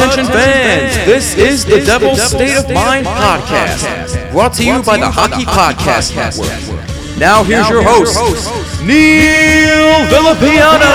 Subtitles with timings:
[0.00, 5.10] Attention fans, this is the Devil's State of Mind podcast, brought to you by the
[5.10, 7.18] Hockey Podcast Network.
[7.18, 8.16] Now here's your host,
[8.82, 10.88] Neil Villapiano.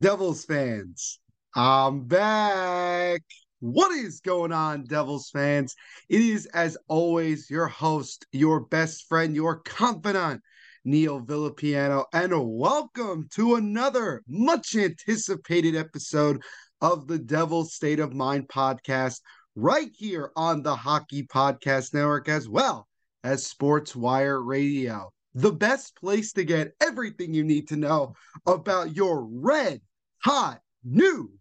[0.00, 1.20] Devils fans,
[1.54, 3.22] I'm back.
[3.60, 5.74] What is going on, Devils fans?
[6.08, 10.42] It is, as always, your host, your best friend, your confidant,
[10.84, 16.40] Neil Villapiano, and welcome to another much anticipated episode
[16.80, 19.22] of the Devil's State of Mind podcast,
[19.56, 22.86] right here on the Hockey Podcast Network, as well
[23.24, 25.10] as Sports Wire Radio.
[25.34, 28.14] The best place to get everything you need to know
[28.46, 29.80] about your red
[30.22, 31.32] hot new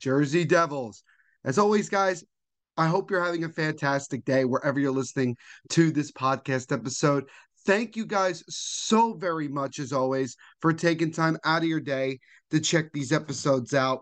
[0.00, 1.02] Jersey Devils.
[1.46, 2.24] As always, guys,
[2.76, 5.36] I hope you're having a fantastic day wherever you're listening
[5.70, 7.28] to this podcast episode.
[7.66, 12.18] Thank you guys so very much, as always, for taking time out of your day
[12.50, 14.00] to check these episodes out.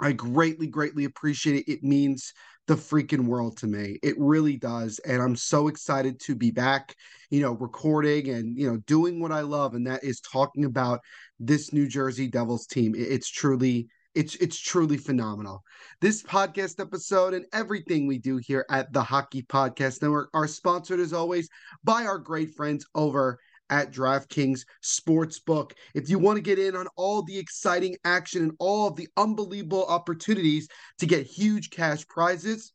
[0.00, 1.72] I greatly, greatly appreciate it.
[1.72, 2.32] It means
[2.66, 4.00] the freaking world to me.
[4.02, 4.98] It really does.
[5.06, 6.92] And I'm so excited to be back,
[7.30, 9.74] you know, recording and, you know, doing what I love.
[9.74, 10.98] And that is talking about
[11.38, 12.94] this New Jersey Devils team.
[12.96, 15.62] It's truly it's it's truly phenomenal.
[16.00, 21.00] This podcast episode and everything we do here at the Hockey Podcast Network are sponsored
[21.00, 21.48] as always
[21.82, 23.38] by our great friends over
[23.70, 25.72] at DraftKings Sportsbook.
[25.94, 29.08] If you want to get in on all the exciting action and all of the
[29.16, 30.68] unbelievable opportunities
[30.98, 32.72] to get huge cash prizes,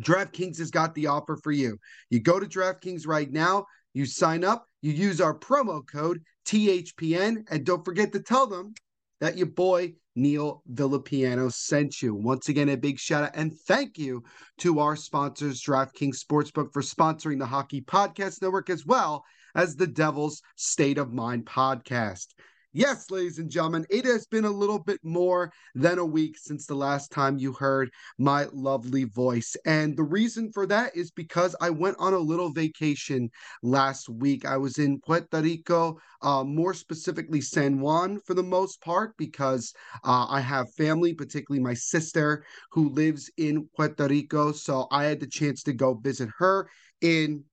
[0.00, 1.78] DraftKings has got the offer for you.
[2.10, 7.44] You go to DraftKings right now, you sign up, you use our promo code THPN,
[7.50, 8.74] and don't forget to tell them
[9.24, 12.14] that your boy Neil Villapiano sent you.
[12.14, 14.22] Once again, a big shout out and thank you
[14.58, 19.24] to our sponsors, DraftKings Sportsbook, for sponsoring the Hockey Podcast Network as well
[19.54, 22.26] as the Devil's State of Mind podcast.
[22.76, 26.66] Yes, ladies and gentlemen, it has been a little bit more than a week since
[26.66, 29.54] the last time you heard my lovely voice.
[29.64, 33.30] And the reason for that is because I went on a little vacation
[33.62, 34.44] last week.
[34.44, 39.72] I was in Puerto Rico, uh, more specifically San Juan for the most part, because
[40.02, 44.50] uh, I have family, particularly my sister, who lives in Puerto Rico.
[44.50, 46.68] So I had the chance to go visit her
[47.00, 47.44] in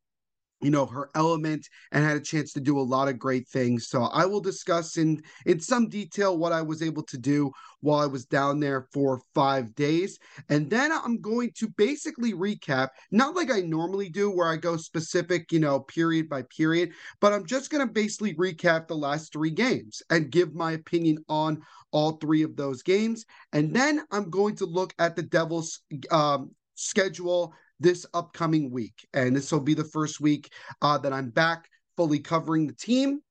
[0.62, 3.88] you know her element and had a chance to do a lot of great things.
[3.88, 7.52] So i will discuss in in some detail what i was able to do
[7.82, 10.20] while i was down there for five days.
[10.50, 14.78] And then i'm going to basically recap not like i normally do where i go
[14.78, 19.34] specific you know period by period but i'm just going to basically recap the last
[19.34, 21.62] three games and give my opinion on
[21.92, 23.26] all three of those games.
[23.54, 29.08] And then i'm going to look at the devils um, schedule this upcoming week.
[29.14, 33.22] And this will be the first week uh, that I'm back fully covering the team.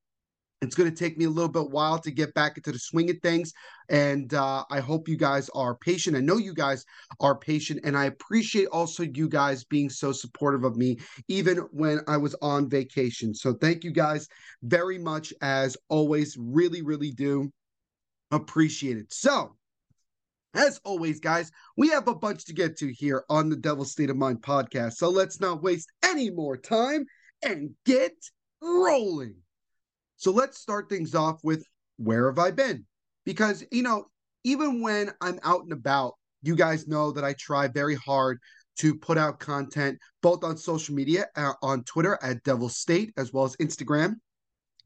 [0.63, 3.09] It's going to take me a little bit while to get back into the swing
[3.09, 3.55] of things.
[3.89, 6.17] And uh, I hope you guys are patient.
[6.17, 6.85] I know you guys
[7.19, 7.81] are patient.
[7.83, 12.37] And I appreciate also you guys being so supportive of me, even when I was
[12.43, 13.35] on vacation.
[13.35, 14.29] So thank you guys
[14.63, 16.37] very much, as always.
[16.39, 17.51] Really, really do
[18.31, 19.13] appreciate it.
[19.13, 19.57] So,
[20.55, 24.11] as always, guys, we have a bunch to get to here on the Devil State
[24.11, 24.95] of Mind podcast.
[24.95, 27.07] So let's not waste any more time
[27.43, 28.13] and get
[28.63, 29.37] rolling.
[30.17, 31.65] So let's start things off with
[31.97, 32.85] where have I been?
[33.25, 34.07] Because, you know,
[34.45, 38.39] even when I'm out and about, you guys know that I try very hard
[38.79, 43.33] to put out content both on social media, uh, on Twitter at Devil State, as
[43.33, 44.15] well as Instagram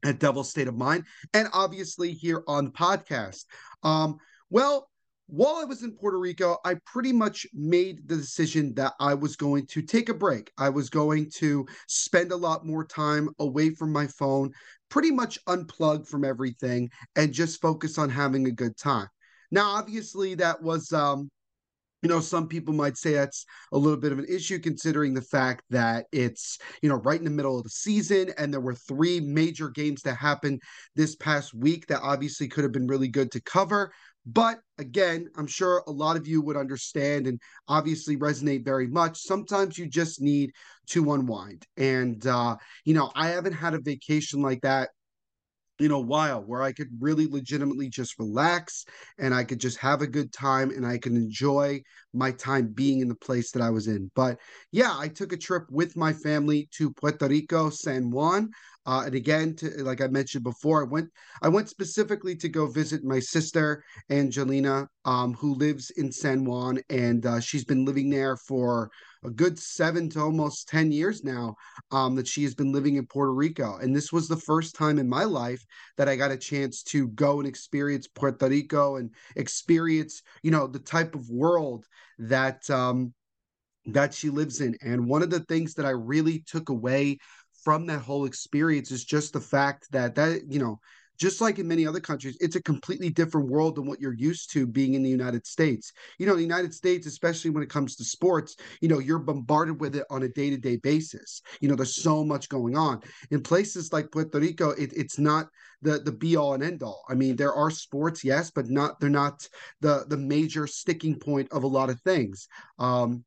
[0.03, 3.45] at Devil State of Mind, and obviously here on the podcast.
[3.83, 4.17] Um,
[4.49, 4.89] well,
[5.27, 9.35] while I was in Puerto Rico, I pretty much made the decision that I was
[9.35, 10.51] going to take a break.
[10.57, 14.51] I was going to spend a lot more time away from my phone,
[14.89, 19.07] pretty much unplug from everything, and just focus on having a good time.
[19.51, 21.29] Now, obviously, that was, um,
[22.03, 25.23] you know, some people might say that's a little bit of an issue considering the
[25.23, 28.75] fact that it's, you know, right in the middle of the season and there were
[28.75, 30.61] three major games that happened
[30.95, 33.91] this past week that obviously could have been really good to cover.
[34.25, 39.19] But again, I'm sure a lot of you would understand and obviously resonate very much.
[39.19, 40.51] Sometimes you just need
[40.87, 41.65] to unwind.
[41.77, 44.89] And, uh, you know, I haven't had a vacation like that
[45.79, 48.85] in a while where I could really legitimately just relax
[49.19, 51.81] and I could just have a good time and I can enjoy
[52.13, 54.09] my time being in the place that I was in.
[54.15, 54.39] But
[54.71, 58.51] yeah, I took a trip with my family to Puerto Rico, San Juan.
[58.85, 61.09] Uh, and again, to, like I mentioned before, I went
[61.41, 66.79] I went specifically to go visit my sister Angelina, um, who lives in San Juan,
[66.89, 68.91] and uh, she's been living there for
[69.25, 71.55] a good seven to almost 10 years now
[71.91, 73.77] um, that she has been living in Puerto Rico.
[73.77, 75.63] And this was the first time in my life
[75.97, 80.67] that I got a chance to go and experience Puerto Rico and experience, you know,
[80.67, 81.85] the type of world
[82.19, 83.13] that um,
[83.87, 84.75] that she lives in.
[84.81, 87.19] And one of the things that I really took away
[87.63, 90.79] from that whole experience is just the fact that that you know
[91.17, 94.51] just like in many other countries, it's a completely different world than what you're used
[94.53, 95.91] to being in the United States.
[96.19, 99.79] You know, the United States, especially when it comes to sports, you know, you're bombarded
[99.79, 101.41] with it on a day to day basis.
[101.61, 103.01] You know, there's so much going on.
[103.31, 105.47] In places like Puerto Rico, it, it's not
[105.81, 107.03] the the be all and end all.
[107.09, 109.47] I mean, there are sports, yes, but not they're not
[109.81, 112.47] the the major sticking point of a lot of things.
[112.79, 113.23] Um,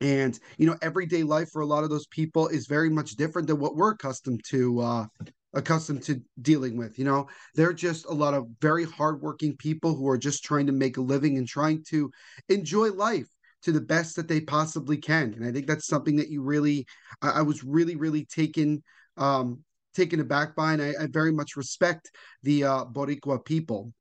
[0.00, 3.48] and you know everyday life for a lot of those people is very much different
[3.48, 5.06] than what we're accustomed to uh
[5.56, 6.98] accustomed to dealing with.
[6.98, 10.72] You know, they're just a lot of very hardworking people who are just trying to
[10.72, 12.10] make a living and trying to
[12.48, 13.26] enjoy life
[13.62, 15.34] to the best that they possibly can.
[15.34, 16.86] And I think that's something that you really,
[17.22, 18.82] I, I was really, really taken,
[19.16, 19.64] um,
[19.94, 22.10] taken aback by, and I, I very much respect
[22.42, 23.92] the uh, Boricua people.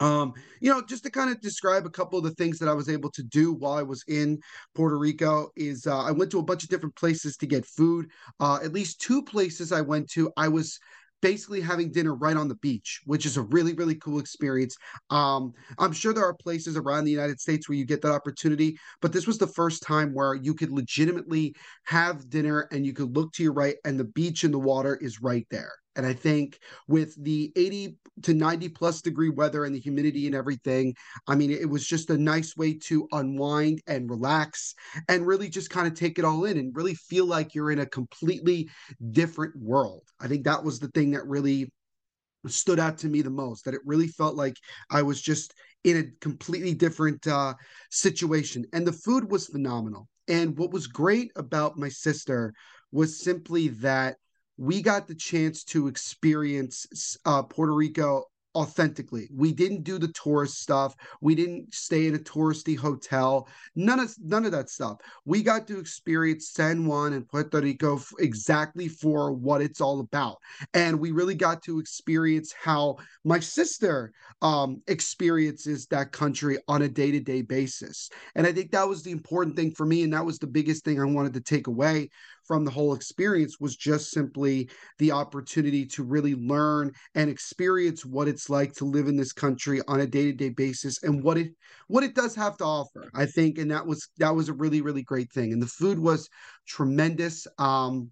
[0.00, 2.72] Um, you know, just to kind of describe a couple of the things that I
[2.72, 4.40] was able to do while I was in
[4.74, 8.06] Puerto Rico is uh, I went to a bunch of different places to get food.
[8.40, 10.78] Uh, at least two places I went to, I was
[11.20, 14.74] basically having dinner right on the beach, which is a really, really cool experience.
[15.10, 18.78] Um, I'm sure there are places around the United States where you get that opportunity,
[19.02, 21.54] but this was the first time where you could legitimately
[21.84, 24.96] have dinner and you could look to your right and the beach and the water
[24.96, 25.72] is right there.
[25.96, 30.34] And I think with the 80 to 90 plus degree weather and the humidity and
[30.34, 30.94] everything,
[31.26, 34.74] I mean, it was just a nice way to unwind and relax
[35.08, 37.80] and really just kind of take it all in and really feel like you're in
[37.80, 38.70] a completely
[39.10, 40.04] different world.
[40.20, 41.72] I think that was the thing that really
[42.46, 44.56] stood out to me the most, that it really felt like
[44.90, 45.54] I was just
[45.84, 47.54] in a completely different uh,
[47.90, 48.64] situation.
[48.72, 50.08] And the food was phenomenal.
[50.28, 52.54] And what was great about my sister
[52.92, 54.16] was simply that
[54.60, 59.26] we got the chance to experience uh, Puerto Rico authentically.
[59.32, 60.94] We didn't do the tourist stuff.
[61.22, 63.48] We didn't stay in a touristy hotel.
[63.74, 64.98] None of none of that stuff.
[65.24, 70.00] We got to experience San Juan and Puerto Rico f- exactly for what it's all
[70.00, 70.36] about.
[70.74, 74.12] And we really got to experience how my sister
[74.42, 78.10] um, experiences that country on a day-to-day basis.
[78.34, 80.84] And I think that was the important thing for me and that was the biggest
[80.84, 82.10] thing I wanted to take away
[82.50, 84.68] from the whole experience was just simply
[84.98, 89.80] the opportunity to really learn and experience what it's like to live in this country
[89.86, 91.52] on a day-to-day basis and what it
[91.86, 93.58] what it does have to offer i think.
[93.58, 95.52] And that was that was a really really great thing.
[95.52, 96.28] And the food was
[96.66, 97.46] tremendous.
[97.56, 98.10] Um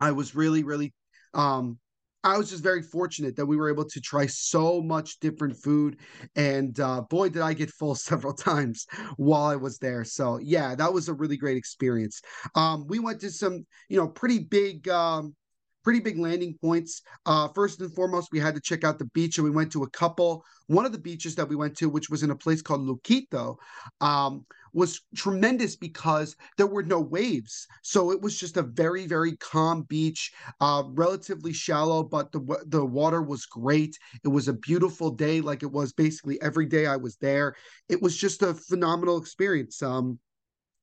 [0.00, 0.92] i was really really
[1.32, 1.78] um
[2.22, 5.96] I was just very fortunate that we were able to try so much different food.
[6.36, 8.86] And uh, boy, did I get full several times
[9.16, 10.04] while I was there.
[10.04, 12.20] So, yeah, that was a really great experience.
[12.54, 14.88] Um, we went to some, you know, pretty big.
[14.88, 15.34] Um,
[15.82, 17.02] pretty big landing points.
[17.26, 19.82] Uh, first and foremost, we had to check out the beach, and we went to
[19.82, 20.44] a couple.
[20.66, 23.56] One of the beaches that we went to, which was in a place called Luquillo,
[24.00, 27.66] um, was tremendous because there were no waves.
[27.82, 32.84] So it was just a very, very calm beach, uh, relatively shallow, but the the
[32.84, 33.98] water was great.
[34.24, 37.54] It was a beautiful day, like it was basically every day I was there.
[37.88, 39.82] It was just a phenomenal experience.
[39.82, 40.18] Um,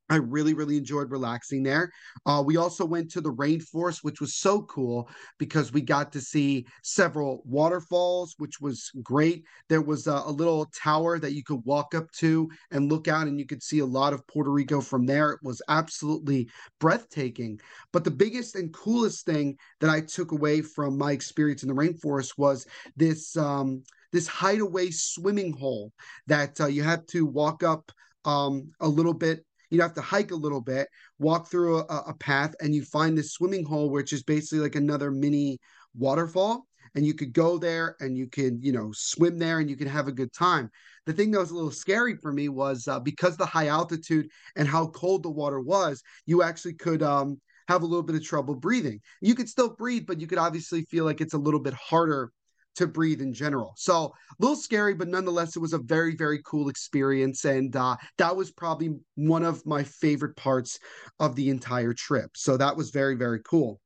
[0.09, 1.91] I really, really enjoyed relaxing there.
[2.25, 6.21] Uh, we also went to the rainforest, which was so cool because we got to
[6.21, 9.43] see several waterfalls, which was great.
[9.67, 13.27] There was a, a, little tower that you could walk up to and look out,
[13.27, 15.31] and you could see a lot of Puerto Rico from there.
[15.31, 16.47] It was absolutely
[16.79, 17.59] breathtaking.
[17.91, 21.75] But the biggest and coolest thing that I took away from my experience in the
[21.75, 23.83] rainforest was this um,
[24.13, 25.91] this hideaway swimming hole
[26.27, 27.91] that uh, you have to walk up
[28.25, 30.87] um, a little bit you have to hike a little bit,
[31.19, 34.75] walk through a, a path, and you find this swimming hole, which is basically like
[34.75, 35.59] another mini
[35.95, 36.65] waterfall.
[36.95, 39.87] And you could go there and you could, you know, swim there and you could
[39.87, 40.69] have a good time.
[41.05, 44.29] The thing that was a little scary for me was uh, because the high altitude
[44.55, 48.23] and how cold the water was, you actually could um, have a little bit of
[48.23, 48.99] trouble breathing.
[49.21, 52.31] You could still breathe, but you could obviously feel like it's a little bit harder
[52.77, 53.73] to breathe in general.
[53.75, 57.45] So a little scary, but nonetheless, it was a very, very cool experience.
[57.45, 60.79] And uh, that was probably one of my favorite parts
[61.19, 62.31] of the entire trip.
[62.35, 63.79] So that was very, very cool.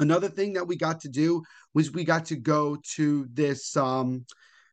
[0.00, 1.42] Another thing that we got to do
[1.74, 4.24] was we got to go to this um,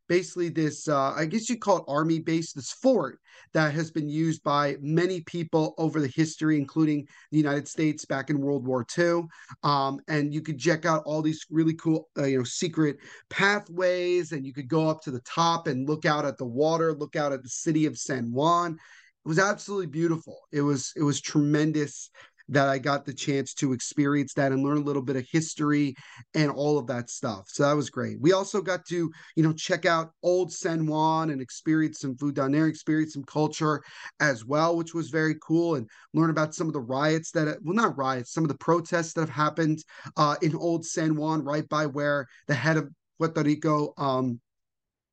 [0.08, 3.18] basically this uh, i guess you call it army base this fort
[3.54, 8.30] that has been used by many people over the history including the united states back
[8.30, 9.22] in world war ii
[9.62, 12.96] um, and you could check out all these really cool uh, you know secret
[13.30, 16.92] pathways and you could go up to the top and look out at the water
[16.92, 18.78] look out at the city of san juan.
[19.24, 20.40] It was absolutely beautiful.
[20.50, 22.10] It was it was tremendous
[22.52, 25.94] that I got the chance to experience that and learn a little bit of history
[26.34, 27.44] and all of that stuff.
[27.48, 28.20] So that was great.
[28.20, 32.34] We also got to, you know, check out old San Juan and experience some food
[32.34, 33.82] down there, experience some culture
[34.20, 37.74] as well, which was very cool, and learn about some of the riots that, well,
[37.74, 39.82] not riots, some of the protests that have happened
[40.18, 44.40] uh, in old San Juan, right by where the head of Puerto Rico um,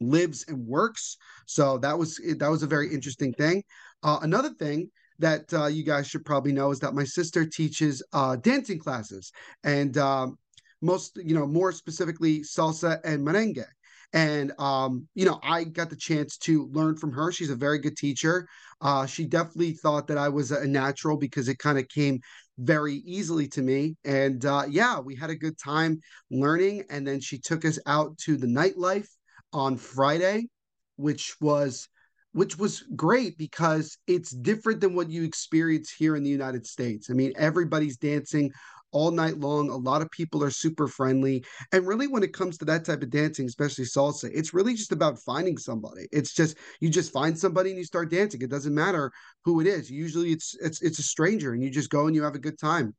[0.02, 1.16] lives and works.
[1.46, 3.64] So that was that was a very interesting thing.
[4.04, 8.02] Uh, another thing that uh, you guys should probably know is that my sister teaches
[8.14, 9.32] uh, dancing classes
[9.64, 10.38] and um,
[10.82, 13.64] most, you know, more specifically salsa and merengue.
[14.12, 17.32] And, um, you know, I got the chance to learn from her.
[17.32, 18.48] She's a very good teacher.
[18.82, 22.20] Uh, she definitely thought that I was a natural because it kind of came
[22.58, 23.98] very easily to me.
[24.06, 26.00] And uh, yeah, we had a good time
[26.32, 26.86] learning.
[26.90, 29.10] And then she took us out to the nightlife
[29.54, 30.48] on Friday,
[30.96, 31.88] which was
[32.32, 37.10] which was great because it's different than what you experience here in the United States.
[37.10, 38.52] I mean, everybody's dancing
[38.92, 39.70] all night long.
[39.70, 41.44] A lot of people are super friendly.
[41.72, 44.92] And really, when it comes to that type of dancing, especially salsa, it's really just
[44.92, 46.08] about finding somebody.
[46.12, 48.42] It's just you just find somebody and you start dancing.
[48.42, 49.12] It doesn't matter
[49.44, 49.90] who it is.
[49.90, 52.60] Usually it's it's it's a stranger and you just go and you have a good
[52.60, 52.96] time.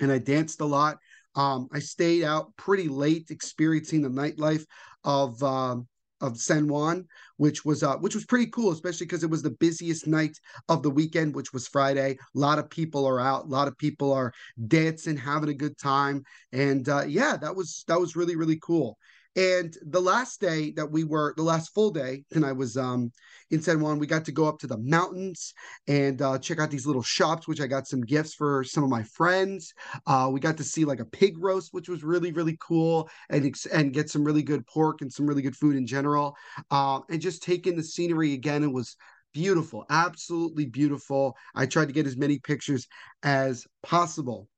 [0.00, 0.98] And I danced a lot.
[1.34, 4.64] Um, I stayed out pretty late experiencing the nightlife
[5.04, 5.86] of um,
[6.22, 9.50] of San Juan, which was uh, which was pretty cool, especially because it was the
[9.50, 10.38] busiest night
[10.68, 12.16] of the weekend, which was Friday.
[12.34, 14.32] A lot of people are out, a lot of people are
[14.68, 18.96] dancing, having a good time, and uh, yeah, that was that was really really cool.
[19.34, 23.10] And the last day that we were, the last full day, and I was um,
[23.50, 25.54] in San Juan, we got to go up to the mountains
[25.86, 28.90] and uh, check out these little shops, which I got some gifts for some of
[28.90, 29.72] my friends.
[30.06, 33.54] Uh, we got to see like a pig roast, which was really, really cool, and
[33.72, 36.36] and get some really good pork and some really good food in general.
[36.70, 38.96] Uh, and just taking the scenery again, it was
[39.32, 41.34] beautiful, absolutely beautiful.
[41.54, 42.86] I tried to get as many pictures
[43.22, 44.48] as possible.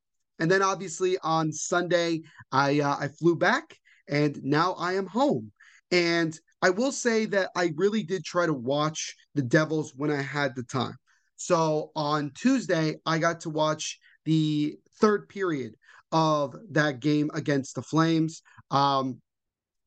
[0.40, 5.52] And then obviously on Sunday, I uh, I flew back and now I am home.
[5.90, 10.22] And I will say that I really did try to watch the Devils when I
[10.22, 10.96] had the time.
[11.36, 15.74] So on Tuesday, I got to watch the third period
[16.10, 18.42] of that game against the Flames.
[18.70, 19.20] Um,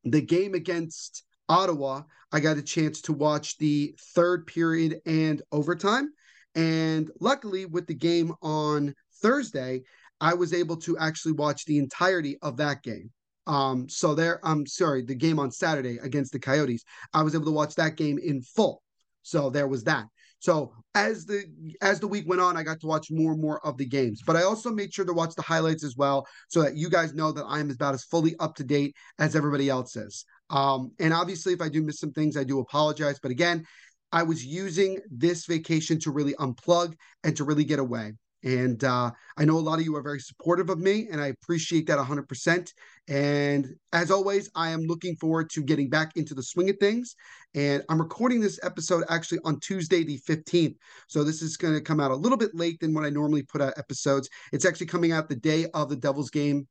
[0.03, 6.09] the game against Ottawa, I got a chance to watch the third period and overtime.
[6.55, 9.83] And luckily, with the game on Thursday,
[10.19, 13.11] I was able to actually watch the entirety of that game.
[13.47, 17.45] Um, so there, I'm sorry, the game on Saturday against the Coyotes, I was able
[17.45, 18.83] to watch that game in full.
[19.23, 20.05] So there was that.
[20.39, 21.45] So as the
[21.81, 24.21] as the week went on, I got to watch more and more of the games.
[24.25, 27.13] But I also made sure to watch the highlights as well, so that you guys
[27.13, 30.25] know that I'm about as fully up to date as everybody else is.
[30.49, 33.19] Um, and obviously, if I do miss some things, I do apologize.
[33.19, 33.65] But again,
[34.11, 38.13] I was using this vacation to really unplug and to really get away.
[38.43, 41.27] And uh, I know a lot of you are very supportive of me, and I
[41.27, 42.73] appreciate that 100%.
[43.07, 47.15] And as always, I am looking forward to getting back into the swing of things.
[47.55, 50.75] And I'm recording this episode actually on Tuesday, the 15th.
[51.07, 53.43] So this is going to come out a little bit late than when I normally
[53.43, 54.29] put out episodes.
[54.51, 56.67] It's actually coming out the day of the Devils game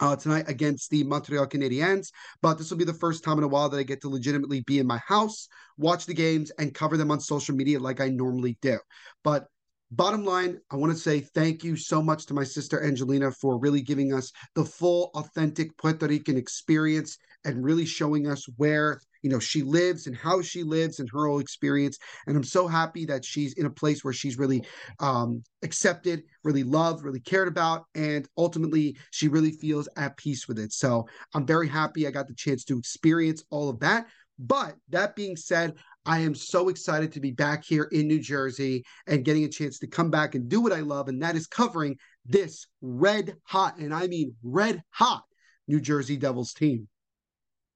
[0.00, 2.10] uh, tonight against the Montreal Canadiens.
[2.42, 4.62] But this will be the first time in a while that I get to legitimately
[4.62, 8.08] be in my house, watch the games, and cover them on social media like I
[8.08, 8.78] normally do.
[9.24, 9.46] But
[9.90, 13.58] Bottom line, I want to say thank you so much to my sister Angelina for
[13.58, 17.16] really giving us the full, authentic Puerto Rican experience
[17.46, 21.26] and really showing us where you know she lives and how she lives and her
[21.26, 21.98] whole experience.
[22.26, 24.62] And I'm so happy that she's in a place where she's really
[25.00, 30.58] um, accepted, really loved, really cared about, and ultimately she really feels at peace with
[30.58, 30.74] it.
[30.74, 34.06] So I'm very happy I got the chance to experience all of that.
[34.38, 35.74] But that being said,
[36.08, 39.78] I am so excited to be back here in New Jersey and getting a chance
[39.80, 43.76] to come back and do what I love, and that is covering this red hot,
[43.76, 45.24] and I mean red hot,
[45.66, 46.88] New Jersey Devils team.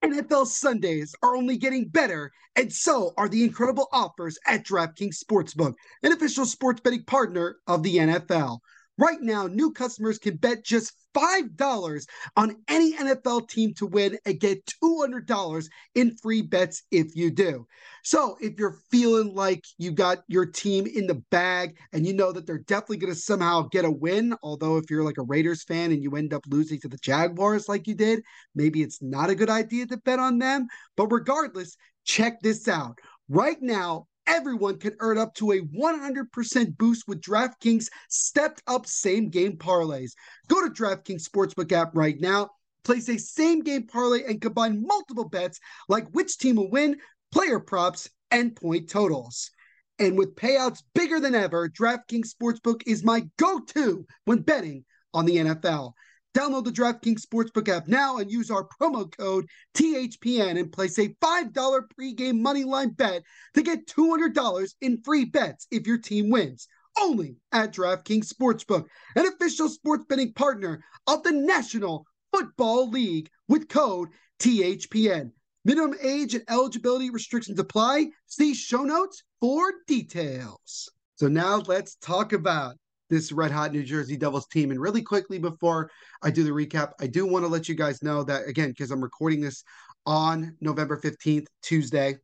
[0.02, 5.74] NFL Sundays are only getting better, and so are the incredible offers at DraftKings Sportsbook,
[6.02, 8.60] an official sports betting partner of the NFL.
[8.98, 12.06] Right now, new customers can bet just $5
[12.36, 17.66] on any NFL team to win and get $200 in free bets if you do.
[18.04, 22.32] So, if you're feeling like you got your team in the bag and you know
[22.32, 25.64] that they're definitely going to somehow get a win, although if you're like a Raiders
[25.64, 28.22] fan and you end up losing to the Jaguars like you did,
[28.54, 30.66] maybe it's not a good idea to bet on them.
[30.96, 32.98] But regardless, check this out.
[33.28, 39.28] Right now, everyone can earn up to a 100% boost with DraftKings stepped up same
[39.28, 40.12] game parlays.
[40.48, 42.50] Go to DraftKings Sportsbook app right now,
[42.84, 46.96] place a same game parlay, and combine multiple bets like which team will win,
[47.32, 49.50] player props, and point totals.
[49.98, 55.26] And with payouts bigger than ever, DraftKings Sportsbook is my go to when betting on
[55.26, 55.92] the NFL.
[56.34, 61.08] Download the DraftKings Sportsbook app now and use our promo code THPN and place a
[61.22, 63.22] $5 pregame moneyline bet
[63.54, 66.68] to get $200 in free bets if your team wins.
[66.98, 68.86] Only at DraftKings Sportsbook,
[69.16, 74.08] an official sports betting partner of the National Football League with code
[74.38, 75.32] THPN.
[75.64, 78.10] Minimum age and eligibility restrictions apply.
[78.26, 80.90] See show notes for details.
[81.16, 82.76] So now let's talk about
[83.12, 84.70] this red hot New Jersey Devils team.
[84.70, 85.90] And really quickly before
[86.22, 88.90] I do the recap, I do want to let you guys know that again, because
[88.90, 89.62] I'm recording this
[90.06, 92.16] on November 15th, Tuesday,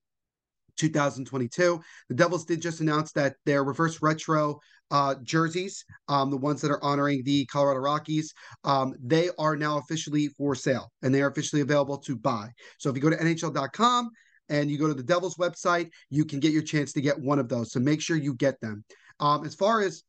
[0.79, 1.79] 2022.
[2.09, 6.71] The Devils did just announce that their reverse retro uh, jerseys, um, the ones that
[6.71, 8.33] are honoring the Colorado Rockies,
[8.65, 12.49] um, they are now officially for sale and they are officially available to buy.
[12.79, 14.09] So if you go to NHL.com
[14.49, 17.39] and you go to the Devils website, you can get your chance to get one
[17.39, 17.73] of those.
[17.73, 18.85] So make sure you get them.
[19.21, 20.05] Um, as far as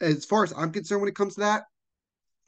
[0.00, 1.64] as far as I'm concerned, when it comes to that,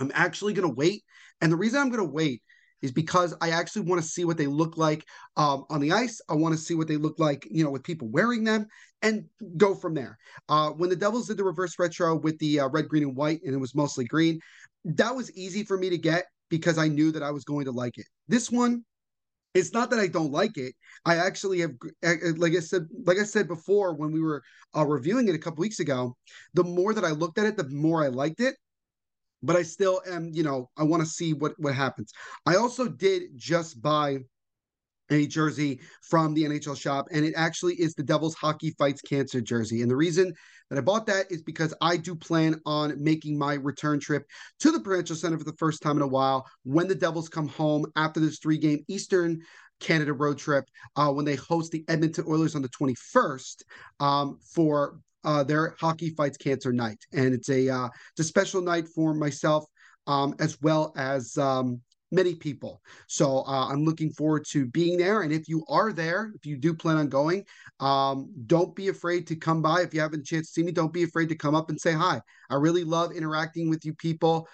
[0.00, 1.04] I'm actually going to wait.
[1.40, 2.42] And the reason I'm going to wait
[2.82, 5.04] is because I actually want to see what they look like
[5.36, 6.20] um, on the ice.
[6.28, 8.66] I want to see what they look like, you know, with people wearing them
[9.00, 9.24] and
[9.56, 10.18] go from there.
[10.48, 13.40] Uh, when the Devils did the reverse retro with the uh, red, green, and white,
[13.42, 14.38] and it was mostly green,
[14.84, 17.72] that was easy for me to get because I knew that I was going to
[17.72, 18.06] like it.
[18.28, 18.84] This one,
[19.54, 20.74] it's not that I don't like it.
[21.06, 21.72] I actually have,
[22.36, 24.42] like I said, like I said before when we were
[24.76, 26.16] uh, reviewing it a couple weeks ago.
[26.54, 28.56] The more that I looked at it, the more I liked it.
[29.42, 32.12] But I still am, you know, I want to see what what happens.
[32.46, 34.20] I also did just buy
[35.10, 39.40] a jersey from the NHL shop, and it actually is the Devils Hockey Fights Cancer
[39.40, 39.82] jersey.
[39.82, 40.32] And the reason
[40.70, 44.24] that I bought that is because I do plan on making my return trip
[44.60, 47.48] to the Prudential Center for the first time in a while when the Devils come
[47.48, 49.40] home after this three game Eastern
[49.80, 50.64] Canada road trip
[50.96, 53.62] uh, when they host the Edmonton Oilers on the 21st
[54.00, 56.98] um, for uh, their Hockey Fights Cancer night.
[57.12, 59.64] And it's a, uh, it's a special night for myself
[60.06, 62.80] um, as well as um, many people.
[63.08, 65.22] So uh, I'm looking forward to being there.
[65.22, 67.44] And if you are there, if you do plan on going,
[67.80, 69.82] um, don't be afraid to come by.
[69.82, 71.80] If you haven't a chance to see me, don't be afraid to come up and
[71.80, 72.20] say hi.
[72.50, 74.48] I really love interacting with you people.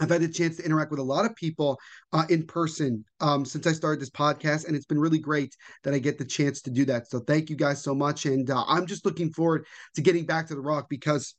[0.00, 1.78] I've had a chance to interact with a lot of people
[2.12, 5.94] uh, in person um, since I started this podcast, and it's been really great that
[5.94, 7.08] I get the chance to do that.
[7.08, 10.48] So thank you guys so much, and uh, I'm just looking forward to getting back
[10.48, 11.36] to the Rock because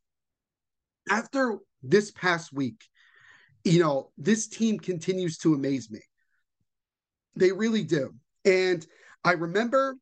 [1.09, 2.81] after this past week,
[3.65, 5.99] you know, this team continues to amaze me.
[7.35, 8.13] They really do.
[8.45, 8.85] And
[9.23, 9.95] I remember,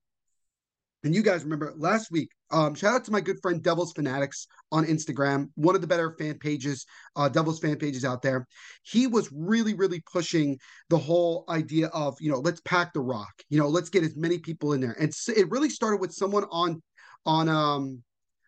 [1.04, 4.47] and you guys remember last week, um, shout out to my good friend Devils Fanatics
[4.71, 8.45] on Instagram, one of the better fan pages, uh, Devils fan pages out there.
[8.84, 13.32] He was really, really pushing the whole idea of, you know, let's pack the rock,
[13.49, 14.95] you know, let's get as many people in there.
[14.99, 16.84] And so it really started with someone on,
[17.26, 18.04] on, um,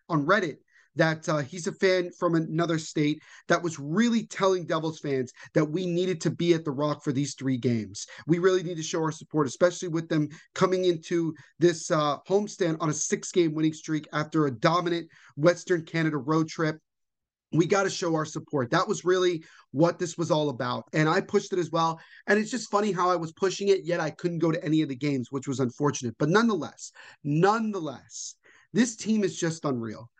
[0.08, 0.58] on Reddit
[0.96, 5.64] that uh, he's a fan from another state that was really telling Devils fans that
[5.64, 8.06] we needed to be at the Rock for these three games.
[8.26, 12.78] We really need to show our support, especially with them coming into this uh, homestand
[12.80, 16.78] on a six game winning streak after a dominant Western Canada road trip.
[17.52, 18.70] We got to show our support.
[18.70, 20.84] That was really what this was all about.
[20.92, 22.00] And I pushed it as well.
[22.26, 24.82] And it's just funny how I was pushing it, yet I couldn't go to any
[24.82, 26.16] of the games, which was unfortunate.
[26.18, 26.90] But nonetheless,
[27.22, 28.34] nonetheless,
[28.72, 30.10] this team is just unreal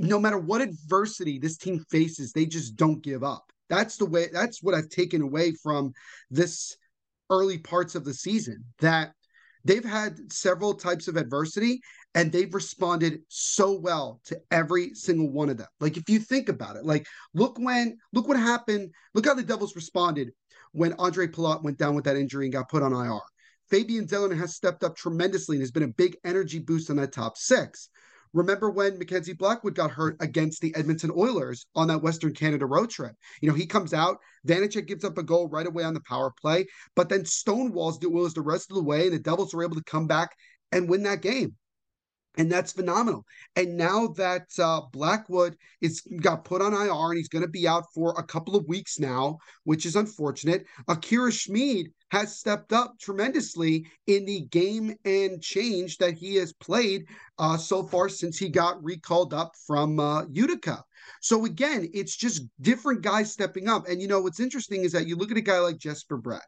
[0.00, 3.52] no matter what adversity this team faces, they just don't give up.
[3.68, 5.92] That's the way, that's what I've taken away from
[6.30, 6.76] this
[7.30, 9.12] early parts of the season that
[9.64, 11.80] they've had several types of adversity
[12.14, 15.66] and they've responded so well to every single one of them.
[15.80, 19.42] Like if you think about it, like look when look what happened, look how the
[19.42, 20.30] Devils responded
[20.72, 23.20] when Ondrej Palat went down with that injury and got put on IR.
[23.70, 27.12] Fabian Delano has stepped up tremendously and has been a big energy boost on that
[27.12, 27.88] top six.
[28.34, 32.90] Remember when Mackenzie Blackwood got hurt against the Edmonton Oilers on that Western Canada road
[32.90, 33.14] trip?
[33.40, 36.32] You know, he comes out, Vanecek gives up a goal right away on the power
[36.40, 36.66] play,
[36.96, 39.76] but then stonewalls the Oilers the rest of the way, and the Devils were able
[39.76, 40.30] to come back
[40.72, 41.54] and win that game.
[42.36, 43.24] And that's phenomenal.
[43.56, 47.68] And now that uh, Blackwood is got put on IR and he's going to be
[47.68, 50.66] out for a couple of weeks now, which is unfortunate.
[50.88, 57.06] Akira Schmid has stepped up tremendously in the game and change that he has played
[57.38, 60.82] uh, so far since he got recalled up from uh, Utica.
[61.20, 63.88] So again, it's just different guys stepping up.
[63.88, 66.40] And you know what's interesting is that you look at a guy like Jesper Bratt.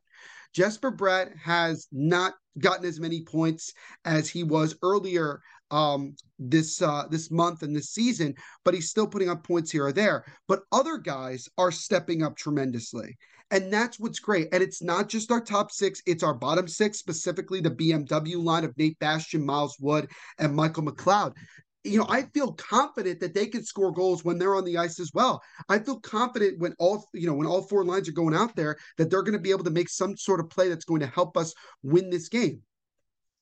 [0.52, 5.40] Jesper Bratt has not gotten as many points as he was earlier
[5.70, 9.86] um, this uh, this month and this season, but he's still putting up points here
[9.86, 10.24] or there.
[10.48, 13.16] But other guys are stepping up tremendously.
[13.52, 14.48] And that's what's great.
[14.52, 18.64] And it's not just our top six, it's our bottom six, specifically the BMW line
[18.64, 21.32] of Nate Bastian, Miles Wood, and Michael McLeod
[21.86, 24.98] you know, I feel confident that they can score goals when they're on the ice
[24.98, 25.40] as well.
[25.68, 28.76] I feel confident when all, you know, when all four lines are going out there
[28.98, 31.06] that they're going to be able to make some sort of play that's going to
[31.06, 32.60] help us win this game.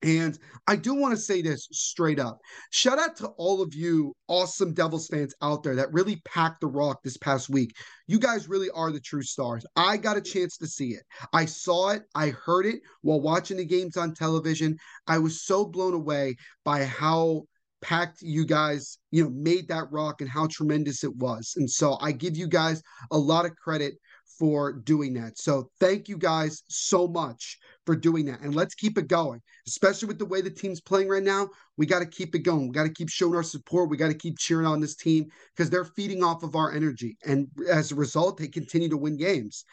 [0.05, 0.37] And
[0.67, 2.37] I do want to say this straight up.
[2.69, 6.67] Shout out to all of you awesome Devils fans out there that really packed the
[6.67, 7.75] rock this past week.
[8.05, 9.65] You guys really are the true stars.
[9.75, 11.01] I got a chance to see it.
[11.33, 14.77] I saw it, I heard it while watching the games on television.
[15.07, 17.45] I was so blown away by how
[17.81, 21.53] packed you guys, you know, made that rock and how tremendous it was.
[21.57, 23.95] And so I give you guys a lot of credit
[24.37, 25.37] for doing that.
[25.37, 28.41] So thank you guys so much for doing that.
[28.41, 31.49] And let's keep it going, especially with the way the team's playing right now.
[31.77, 32.67] We got to keep it going.
[32.67, 33.89] We got to keep showing our support.
[33.89, 37.17] We got to keep cheering on this team because they're feeding off of our energy.
[37.25, 39.65] And as a result, they continue to win games.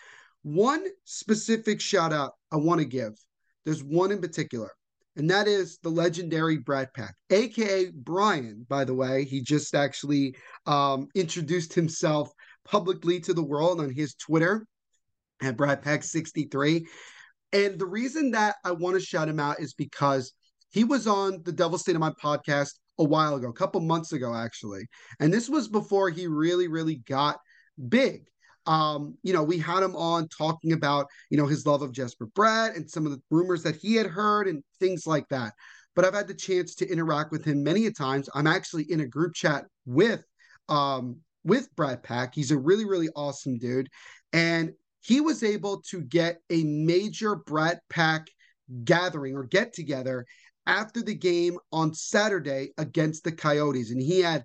[0.42, 3.14] One specific shout out I want to give.
[3.64, 4.72] There's one in particular
[5.16, 8.66] and that is the legendary Bratt Pack, aka Brian.
[8.68, 10.34] By the way, he just actually
[10.66, 12.32] um, introduced himself
[12.64, 14.66] publicly to the world on his Twitter
[15.42, 16.86] at Bratt Pack 63.
[17.52, 20.32] And the reason that I want to shout him out is because
[20.70, 24.12] he was on the Devil State of My podcast a while ago, a couple months
[24.12, 24.86] ago, actually.
[25.20, 27.38] And this was before he really, really got
[27.88, 28.26] big
[28.66, 32.26] um, you know, we had him on talking about, you know, his love of Jesper
[32.28, 35.52] Bratt and some of the rumors that he had heard and things like that.
[35.94, 38.28] But I've had the chance to interact with him many a times.
[38.34, 40.24] I'm actually in a group chat with
[40.68, 42.34] um with Bratt Pack.
[42.34, 43.88] He's a really, really awesome dude.
[44.32, 48.28] And he was able to get a major Bratt Pack
[48.84, 50.24] gathering or get together
[50.66, 53.90] after the game on Saturday against the Coyotes.
[53.90, 54.44] And he had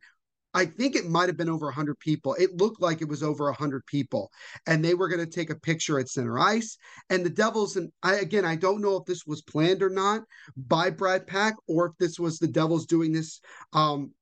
[0.57, 2.35] I think it might have been over 100 people.
[2.39, 4.31] It looked like it was over 100 people.
[4.65, 6.79] And they were going to take a picture at center ice.
[7.11, 10.23] And the Devils, and I, again, I don't know if this was planned or not
[10.55, 13.39] by Bratt Pack or if this was the Devils doing this,
[13.73, 14.13] um,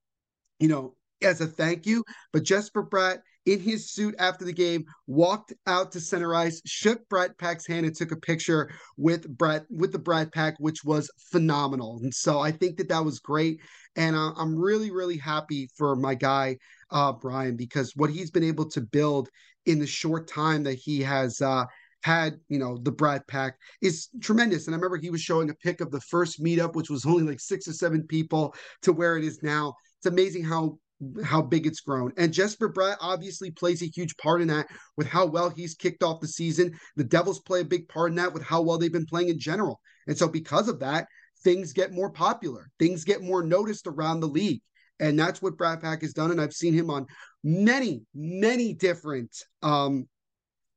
[0.59, 2.03] you know, as a thank you.
[2.33, 7.07] But Jesper Bratt in his suit after the game, walked out to center ice, shook
[7.09, 11.09] Bratt Pack's hand, and took a picture with Brad with the Bratt Pack, which was
[11.31, 11.99] phenomenal.
[12.01, 13.61] And so I think that that was great,
[13.95, 16.57] and uh, I'm really really happy for my guy
[16.91, 19.29] uh, Brian because what he's been able to build
[19.65, 21.41] in the short time that he has.
[21.41, 21.65] Uh,
[22.03, 25.55] had you know the Bratt Pack is tremendous, and I remember he was showing a
[25.55, 29.17] pic of the first meetup, which was only like six or seven people, to where
[29.17, 29.73] it is now.
[29.97, 30.77] It's amazing how
[31.23, 32.11] how big it's grown.
[32.17, 36.03] And Jesper Bratt obviously plays a huge part in that with how well he's kicked
[36.03, 36.73] off the season.
[36.95, 39.39] The Devils play a big part in that with how well they've been playing in
[39.39, 39.79] general.
[40.07, 41.07] And so because of that,
[41.43, 44.61] things get more popular, things get more noticed around the league.
[44.99, 46.31] And that's what Bratt Pack has done.
[46.31, 47.05] And I've seen him on
[47.43, 50.07] many, many different um,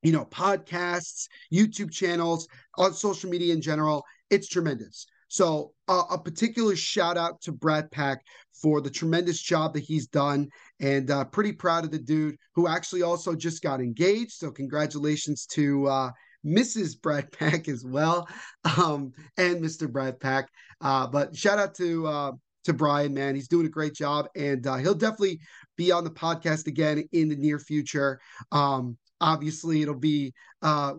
[0.03, 4.05] you know, podcasts, YouTube channels, on social media in general.
[4.31, 5.07] It's tremendous.
[5.29, 10.07] So uh, a particular shout out to Bratt Pack for the tremendous job that he's
[10.07, 10.49] done,
[10.81, 14.33] and uh, pretty proud of the dude who actually also just got engaged.
[14.33, 16.11] So congratulations to uh,
[16.45, 16.99] Mrs.
[16.99, 18.27] Bratt Pack as well,
[18.77, 19.87] um, and Mr.
[19.87, 20.49] Bratt Pack.
[20.81, 22.33] Uh, but shout out to uh,
[22.65, 25.41] to Brian, man, he's doing a great job, and uh, he'll definitely
[25.77, 28.19] be on the podcast again in the near future.
[28.51, 30.33] Um, obviously, it'll be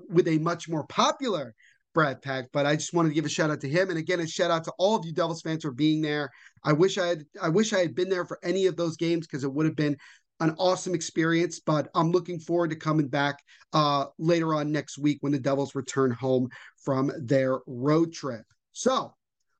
[0.09, 1.53] with a much more popular
[1.95, 3.89] Bratt Pack, but I just wanted to give a shout out to him.
[3.89, 6.29] And again, a shout out to all of you Devils fans for being there.
[6.63, 9.27] I wish I had I wish I had been there for any of those games
[9.27, 9.97] because it would have been
[10.39, 11.59] an awesome experience.
[11.59, 13.39] But I'm looking forward to coming back
[13.73, 16.49] uh, later on next week when the Devils return home
[16.83, 18.45] from their road trip.
[18.73, 19.13] So,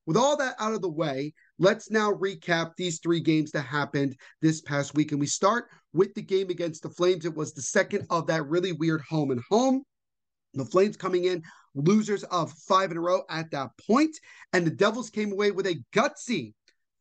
[0.06, 4.16] with all that out of the way, let's now recap these three games that happened
[4.40, 5.12] this past week.
[5.12, 7.24] And we start with the game against the Flames.
[7.24, 9.82] It was the second of that really weird home and home.
[10.54, 11.42] The Flames coming in
[11.74, 14.16] losers of five in a row at that point,
[14.52, 16.54] and the Devils came away with a gutsy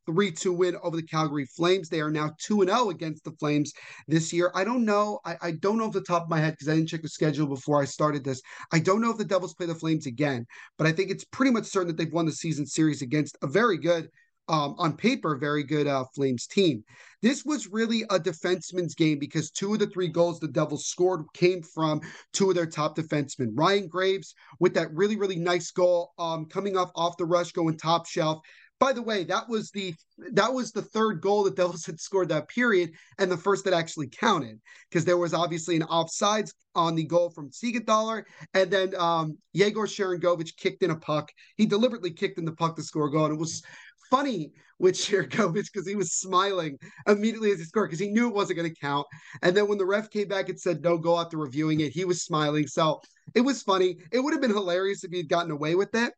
[0.05, 1.89] 3 2 win over the Calgary Flames.
[1.89, 3.73] They are now 2 0 against the Flames
[4.07, 4.51] this year.
[4.55, 5.19] I don't know.
[5.25, 7.09] I, I don't know off the top of my head because I didn't check the
[7.09, 8.41] schedule before I started this.
[8.71, 10.45] I don't know if the Devils play the Flames again,
[10.77, 13.47] but I think it's pretty much certain that they've won the season series against a
[13.47, 14.09] very good
[14.49, 16.83] um, on paper, very good uh, Flames team.
[17.21, 21.25] This was really a defenseman's game because two of the three goals the Devils scored
[21.33, 22.01] came from
[22.33, 23.49] two of their top defensemen.
[23.53, 27.77] Ryan Graves with that really, really nice goal um, coming off off the rush, going
[27.77, 28.39] top shelf.
[28.79, 29.93] By the way, that was the
[30.31, 33.73] that was the third goal the Devils had scored that period, and the first that
[33.73, 34.59] actually counted
[34.89, 39.85] because there was obviously an offsides on the goal from Siegenthaler, and then um, Yegor
[39.85, 41.29] Sharangovich kicked in a puck.
[41.57, 43.61] He deliberately kicked in the puck to score a goal, and it was
[44.09, 48.35] funny with Sharangovich because he was smiling immediately as he scored because he knew it
[48.35, 49.07] wasn't going to count.
[49.41, 52.05] And then when the ref came back and said no goal after reviewing it, he
[52.05, 52.67] was smiling.
[52.67, 53.01] So
[53.35, 53.97] it was funny.
[54.11, 56.13] It would have been hilarious if he had gotten away with it.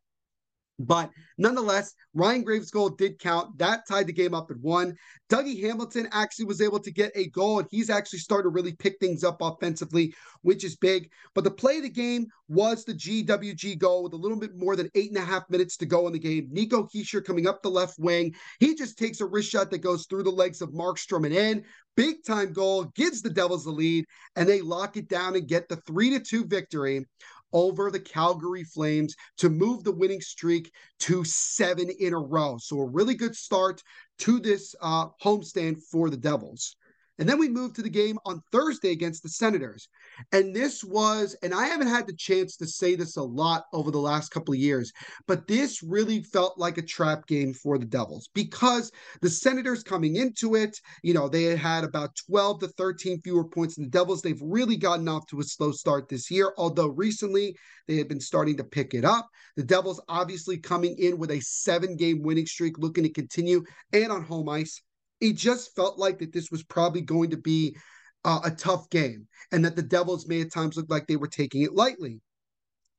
[0.86, 3.56] But nonetheless, Ryan Graves' goal did count.
[3.58, 4.96] That tied the game up at one.
[5.30, 8.74] Dougie Hamilton actually was able to get a goal, and he's actually started to really
[8.74, 11.10] pick things up offensively, which is big.
[11.34, 14.76] But the play of the game was the GWG goal with a little bit more
[14.76, 16.48] than eight and a half minutes to go in the game.
[16.50, 18.34] Nico Hischier coming up the left wing.
[18.60, 21.64] He just takes a wrist shot that goes through the legs of Markstrom and in.
[21.94, 25.68] Big time goal, gives the Devils the lead, and they lock it down and get
[25.68, 27.04] the 3 to 2 victory
[27.52, 32.56] over the Calgary Flames to move the winning streak to seven in a row.
[32.58, 33.82] So a really good start
[34.20, 36.76] to this uh, homestand for the Devils.
[37.18, 39.88] And then we move to the game on Thursday against the Senators.
[40.30, 43.90] And this was, and I haven't had the chance to say this a lot over
[43.90, 44.92] the last couple of years,
[45.26, 50.16] but this really felt like a trap game for the Devils because the Senators coming
[50.16, 53.90] into it, you know, they had had about 12 to 13 fewer points than the
[53.90, 54.22] Devils.
[54.22, 57.56] They've really gotten off to a slow start this year, although recently
[57.88, 59.28] they have been starting to pick it up.
[59.56, 64.12] The Devils obviously coming in with a seven game winning streak, looking to continue and
[64.12, 64.82] on home ice
[65.22, 67.76] it just felt like that this was probably going to be
[68.24, 71.28] uh, a tough game and that the Devils may at times look like they were
[71.28, 72.20] taking it lightly.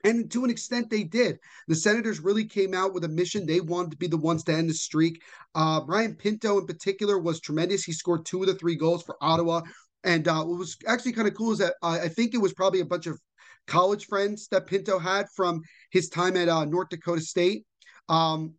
[0.05, 1.39] And to an extent, they did.
[1.69, 3.45] The Senators really came out with a mission.
[3.45, 5.21] They wanted to be the ones to end the streak.
[5.55, 7.85] Uh, Ryan Pinto, in particular, was tremendous.
[7.85, 9.61] He scored two of the three goals for Ottawa.
[10.03, 12.53] And uh, what was actually kind of cool is that uh, I think it was
[12.53, 13.17] probably a bunch of
[13.67, 17.65] college friends that Pinto had from his time at uh, North Dakota State.
[18.09, 18.55] Um,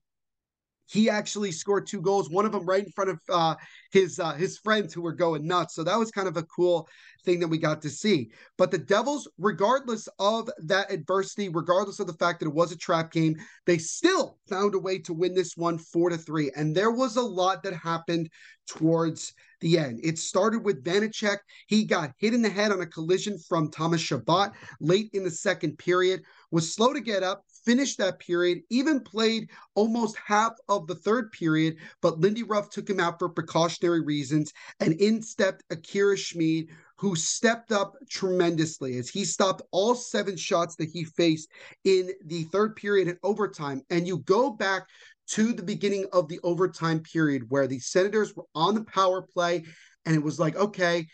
[0.87, 3.55] he actually scored two goals, one of them right in front of uh,
[3.90, 5.75] his uh, his friends who were going nuts.
[5.75, 6.88] So that was kind of a cool
[7.25, 8.31] thing that we got to see.
[8.59, 12.77] But the Devils, regardless of that adversity, regardless of the fact that it was a
[12.77, 16.51] trap game, they still found a way to win this one four to three.
[16.55, 18.29] And there was a lot that happened
[18.66, 20.01] towards the end.
[20.03, 21.38] It started with Vanecek.
[21.66, 25.31] He got hit in the head on a collision from Thomas Chabot late in the
[25.31, 30.87] second period, was slow to get up, finished that period, even played almost half of
[30.87, 35.64] the third period, but Lindy Ruff took him out for precautionary reasons, and in stepped
[35.70, 41.50] Akira Schmid, who stepped up tremendously as he stopped all seven shots that he faced
[41.85, 43.83] in the third period and overtime.
[43.90, 44.87] And you go back
[45.27, 49.64] to the beginning of the overtime period where the Senators were on the power play,
[50.07, 51.07] and it was like, okay,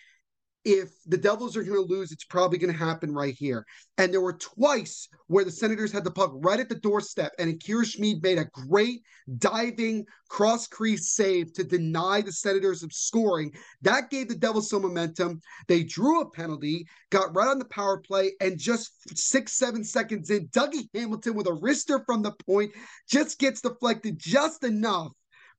[0.65, 3.65] if the Devils are going to lose, it's probably going to happen right here.
[3.97, 7.49] And there were twice where the Senators had the puck right at the doorstep, and
[7.49, 9.03] Akira Schmid made a great
[9.39, 13.53] diving cross crease save to deny the Senators of scoring.
[13.83, 15.41] That gave the Devils some momentum.
[15.67, 20.31] They drew a penalty, got right on the power play, and just six, seven seconds
[20.31, 22.73] in, Dougie Hamilton with a wrister from the point
[23.09, 25.13] just gets deflected just enough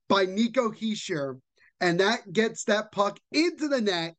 [0.08, 1.40] by Nico Hischier.
[1.80, 4.16] And that gets that puck into the net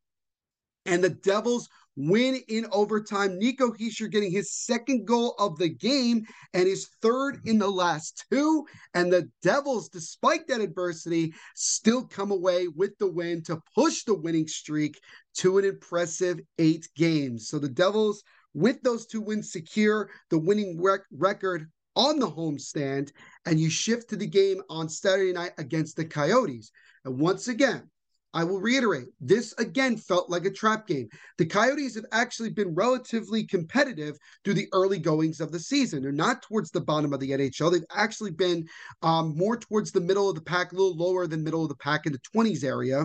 [0.86, 3.38] and the Devils win in overtime.
[3.38, 8.24] Nico Hischier getting his second goal of the game and his third in the last
[8.30, 8.64] two.
[8.94, 14.14] And the Devils, despite that adversity, still come away with the win to push the
[14.14, 14.98] winning streak
[15.36, 17.48] to an impressive eight games.
[17.48, 18.22] So the Devils,
[18.54, 23.10] with those two wins, secure the winning rec- record on the homestand,
[23.44, 26.70] and you shift to the game on Saturday night against the Coyotes.
[27.04, 27.90] And once again,
[28.34, 31.08] I will reiterate, this again felt like a trap game.
[31.36, 36.02] The Coyotes have actually been relatively competitive through the early goings of the season.
[36.02, 37.70] They're not towards the bottom of the NHL.
[37.70, 38.66] They've actually been
[39.02, 41.76] um, more towards the middle of the pack, a little lower than middle of the
[41.76, 43.04] pack in the 20s area.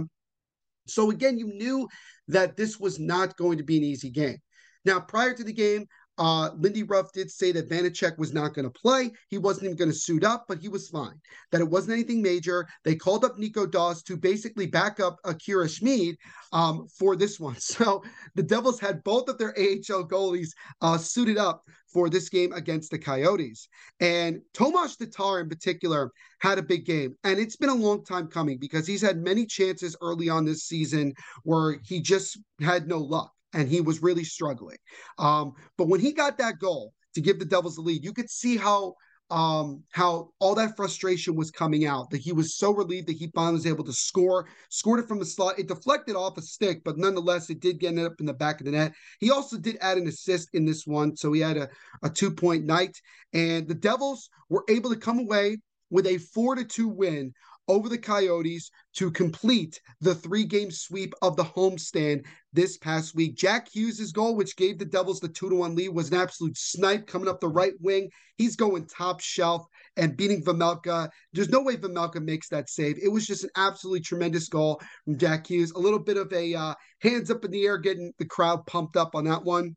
[0.88, 1.90] So again, you knew
[2.30, 4.38] that this was not going to be an easy game.
[4.86, 8.66] Now, prior to the game, uh, Lindy Ruff did say that Vanecek was not going
[8.66, 9.12] to play.
[9.30, 11.20] He wasn't even going to suit up, but he was fine.
[11.52, 12.68] That it wasn't anything major.
[12.84, 16.18] They called up Nico Daws to basically back up Akira Schmid
[16.52, 17.56] um, for this one.
[17.78, 18.04] So
[18.34, 20.50] the Devils had both of their AHL goalies
[20.82, 23.68] uh, suited up for this game against the Coyotes.
[24.00, 27.16] And Tomas Tatar in particular had a big game.
[27.24, 30.64] And it's been a long time coming because he's had many chances early on this
[30.64, 34.78] season where he just had no luck and he was really struggling.
[35.18, 38.30] Um, but when he got that goal to give the Devils the lead, you could
[38.30, 38.94] see how
[39.30, 42.10] um, how all that frustration was coming out.
[42.12, 45.20] That he was so relieved that he finally was able to score, scored it from
[45.20, 45.60] the slot.
[45.60, 48.66] It deflected off a stick, but nonetheless, it did get up in the back of
[48.66, 48.94] the net.
[49.20, 51.68] He also did add an assist in this one, so he had a,
[52.04, 52.96] a two point night.
[53.34, 55.58] And the Devils were able to come away
[55.90, 57.34] with a four to two win
[57.68, 63.36] over the Coyotes to complete the three game sweep of the homestand this past week.
[63.36, 66.58] Jack Hughes' goal, which gave the Devils the two to one lead, was an absolute
[66.58, 68.10] snipe coming up the right wing.
[68.38, 69.66] He's going top shelf
[69.98, 71.10] and beating Vejmelka.
[71.34, 72.98] There's no way Vejmelka makes that save.
[73.02, 75.72] It was just an absolutely tremendous goal from Jack Hughes.
[75.72, 78.98] A little bit of a uh, hands up in the air, getting the crowd pumped
[78.98, 79.76] up on that one.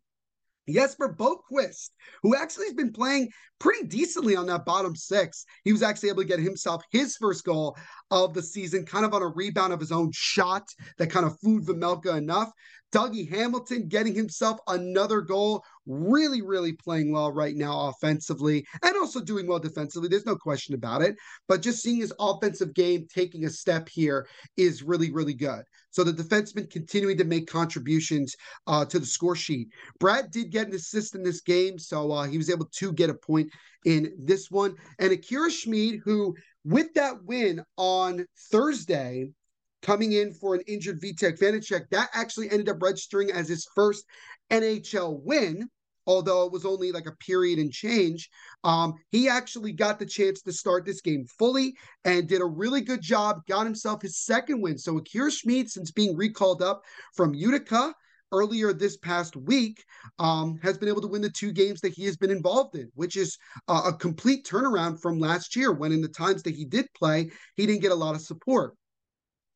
[0.73, 1.91] Jesper Boquist,
[2.23, 5.45] who actually has been playing pretty decently on that bottom six.
[5.65, 7.77] He was actually able to get himself his first goal
[8.11, 11.39] of the season, kind of on a rebound of his own shot that kind of
[11.41, 12.51] fooled Vejmelka enough.
[12.93, 19.21] Dougie Hamilton getting himself another goal, really, really playing well right now offensively and also
[19.21, 20.09] doing well defensively.
[20.09, 21.17] There's no question about it.
[21.49, 24.27] But just seeing his offensive game taking a step here
[24.57, 25.63] is really, really good.
[25.91, 29.69] So the defenseman continuing to make contributions uh, to the score sheet.
[30.01, 33.11] Bratt did get an assist in this game, so uh, he was able to get
[33.11, 33.51] a point
[33.85, 34.77] in this one.
[34.99, 39.33] And Akira Schmid, who with that win on Thursday,
[39.83, 44.05] coming in for an injured Vitek Vanecek, that actually ended up registering as his first
[44.51, 45.69] NHL win.
[46.07, 48.29] Although it was only like a period and change,
[48.65, 52.81] um, he actually got the chance to start this game fully and did a really
[52.81, 53.41] good job.
[53.49, 54.79] Got himself his second win.
[54.79, 56.83] So Akira Schmid, since being recalled up
[57.15, 57.95] from Utica,
[58.33, 59.85] earlier this past week
[60.19, 62.91] um, has been able to win the two games that he has been involved in,
[62.95, 63.37] which is
[63.69, 67.31] uh, a complete turnaround from last year when, in the times that he did play,
[67.57, 68.77] he didn't get a lot of support.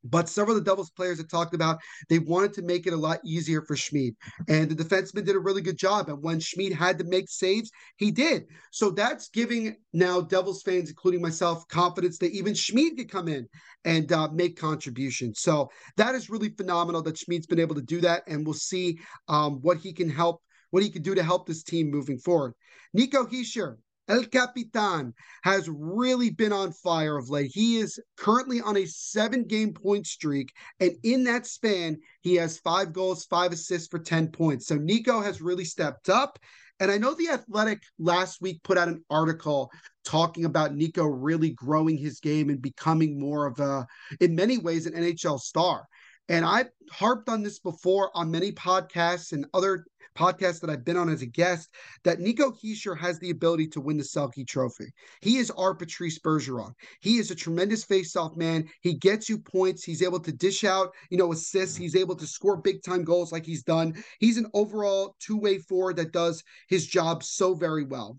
[0.05, 2.97] But several of the Devils players have talked about they wanted to make it a
[2.97, 4.15] lot easier for Schmid.
[4.49, 6.09] And the defenseman did a really good job.
[6.09, 8.45] And when Schmid had to make saves, he did.
[8.71, 13.49] So that's giving now Devils fans, including myself, confidence that even Schmid could come in
[13.85, 15.41] and uh, make contributions.
[15.41, 18.23] So that is really phenomenal that Schmid's been able to do that.
[18.27, 21.63] And we'll see um, what he can help, what he can do to help this
[21.63, 22.55] team moving forward.
[22.93, 23.77] Nico Hischier,
[24.09, 27.51] El Capitan has really been on fire of late.
[27.53, 30.53] He is currently on a seven game point streak.
[30.81, 34.67] And in that span, he has five goals, five assists for 10 points.
[34.67, 36.39] So Nico has really stepped up.
[36.81, 39.71] And I know The Athletic last week put out an article
[40.05, 43.87] talking about Nico really growing his game and becoming more of a,
[44.21, 45.87] in many ways, an NHL star.
[46.29, 49.85] And I've harped on this before on many podcasts and other
[50.17, 51.69] podcasts that I've been on as a guest
[52.05, 54.93] that Nico Hischier has the ability to win the Selke Trophy.
[55.21, 56.73] He is our Patrice Bergeron.
[57.01, 58.69] He is a tremendous face-off man.
[58.81, 59.83] He gets you points.
[59.83, 61.77] He's able to dish out, you know, assists.
[61.77, 64.03] He's able to score big-time goals like he's done.
[64.21, 68.17] He's an overall two-way forward that does his job so very well.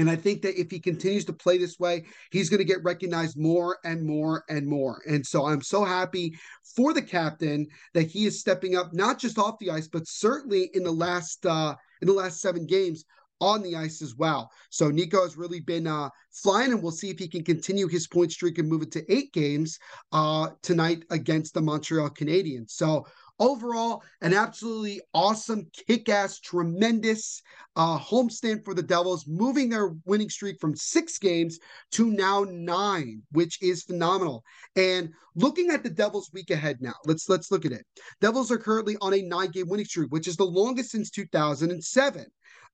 [0.00, 2.82] And I think that if he continues to play this way, he's going to get
[2.82, 5.02] recognized more and more and more.
[5.06, 6.32] And so I'm so happy
[6.74, 10.70] for the captain that he is stepping up, not just off the ice, but certainly
[10.72, 13.04] in the last uh, in the last seven games
[13.42, 14.50] on the ice as well.
[14.70, 18.06] So Nico has really been uh, flying, and we'll see if he can continue his
[18.06, 19.78] point streak and move it to eight games
[20.12, 22.70] uh, tonight against the Montreal Canadiens.
[22.70, 23.06] So
[23.40, 27.40] Overall, an absolutely awesome, kick ass, tremendous
[27.74, 31.58] uh, homestand for the Devils, moving their winning streak from six games
[31.92, 34.44] to now nine, which is phenomenal.
[34.76, 37.86] And looking at the Devils week ahead now, let's let's look at it.
[38.20, 42.26] Devils are currently on a nine game winning streak, which is the longest since 2007.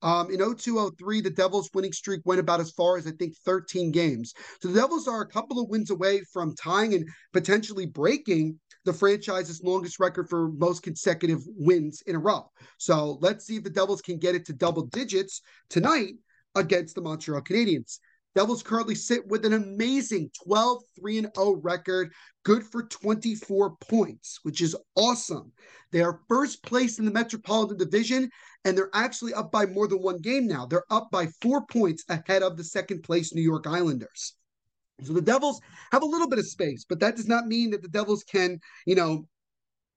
[0.03, 3.93] Um, in 0203, the Devils' winning streak went about as far as I think 13
[3.93, 4.35] games.
[4.61, 8.93] So the Devils are a couple of wins away from tying and potentially breaking the
[8.93, 12.51] franchise's longest record for most consecutive wins in a row.
[12.79, 16.15] So let's see if the Devils can get it to double digits tonight
[16.55, 17.99] against the Montreal Canadiens.
[18.37, 22.13] Devils currently sit with an amazing 12 3 0 record,
[22.45, 25.53] good for 24 points, which is awesome.
[25.91, 28.31] They are first place in the Metropolitan Division,
[28.65, 30.67] and they're actually up by more than one game now.
[30.67, 34.35] They're up by four points ahead of the second place New York Islanders.
[35.03, 35.61] So the Devils
[35.93, 38.61] have a little bit of space, but that does not mean that the Devils can,
[38.87, 39.27] you know,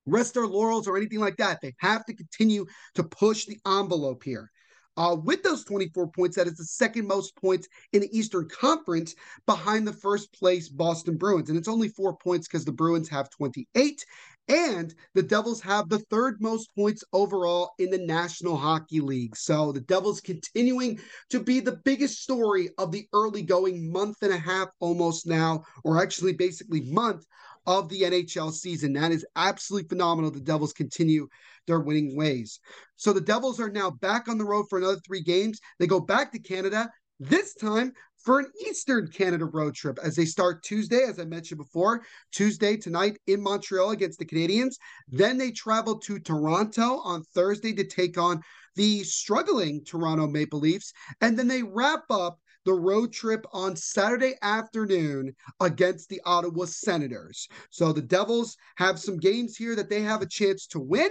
[0.05, 1.59] rest their laurels or anything like that.
[1.61, 4.51] They have to continue to push the envelope here.
[4.97, 9.15] Uh, with those 24 points, that is the second most points in the Eastern Conference
[9.45, 11.49] behind the first place Boston Bruins.
[11.49, 14.05] And it's only four points because the Bruins have 28
[14.49, 19.35] and the Devils have the third most points overall in the National Hockey League.
[19.35, 24.33] So the Devils continuing to be the biggest story of the early going month and
[24.33, 27.25] a half almost now, or actually basically month
[27.67, 28.93] of the NHL season.
[28.93, 30.31] That is absolutely phenomenal.
[30.31, 31.27] The Devils continue
[31.67, 32.59] their winning ways.
[32.95, 35.59] So the Devils are now back on the road for another three games.
[35.77, 36.89] They go back to Canada
[37.21, 41.57] This time for an Eastern Canada road trip as they start Tuesday, as I mentioned
[41.57, 44.75] before, Tuesday tonight in Montreal against the Canadiens.
[45.09, 48.41] Then they travel to Toronto on Thursday to take on
[48.75, 50.93] the struggling Toronto Maple Leafs.
[51.19, 57.49] And then they wrap up the road trip on Saturday afternoon against the Ottawa Senators.
[57.69, 61.09] So the Devils have some games here that they have a chance to win.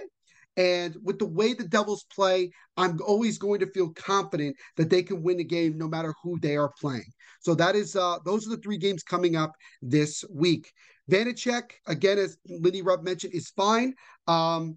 [0.58, 5.04] And with the way the Devils play, I'm always going to feel confident that they
[5.04, 7.10] can win the game no matter who they are playing.
[7.40, 10.70] So that is uh those are the three games coming up this week.
[11.08, 13.94] Vanecek, again, as Lindy Ruff mentioned, is fine.
[14.26, 14.76] Um,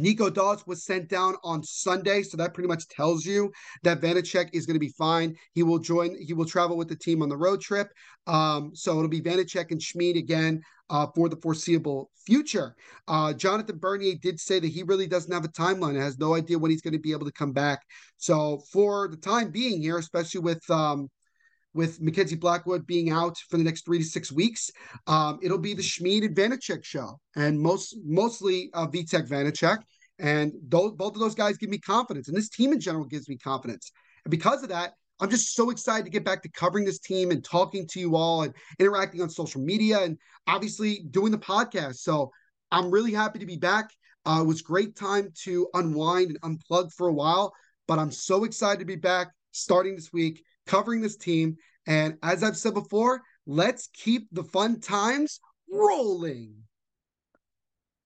[0.00, 4.50] Nico Daws was sent down on Sunday, so that pretty much tells you that Vanecek
[4.52, 5.36] is going to be fine.
[5.52, 6.16] He will join.
[6.20, 7.88] He will travel with the team on the road trip.
[8.26, 12.74] Um, so it'll be Vanecek and Schmid again uh, for the foreseeable future.
[13.08, 16.58] Uh, Jonathan Bernier did say that he really doesn't have a timeline has no idea
[16.58, 17.82] when he's going to be able to come back.
[18.18, 21.08] So for the time being here, especially with um,
[21.74, 24.70] with Mackenzie Blackwood being out for the next three to six weeks.
[25.06, 29.78] Um, it'll be the Schmid and Vanecek show, and most mostly uh, Vitek Vanecek.
[30.18, 33.28] And those, both of those guys give me confidence, and this team in general gives
[33.28, 33.90] me confidence.
[34.24, 37.30] And because of that, I'm just so excited to get back to covering this team
[37.30, 41.96] and talking to you all and interacting on social media and obviously doing the podcast.
[41.96, 42.30] So
[42.70, 43.90] I'm really happy to be back.
[44.26, 47.52] Uh, it was great time to unwind and unplug for a while,
[47.86, 51.56] but I'm so excited to be back starting this week covering this team.
[51.86, 56.54] And as I've said before, let's keep the fun times rolling.